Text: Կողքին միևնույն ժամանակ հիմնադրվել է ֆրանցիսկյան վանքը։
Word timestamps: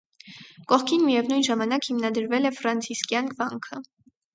Կողքին 0.73 1.03
միևնույն 1.11 1.47
ժամանակ 1.49 1.87
հիմնադրվել 1.91 2.53
է 2.53 2.57
ֆրանցիսկյան 2.59 3.35
վանքը։ 3.41 3.87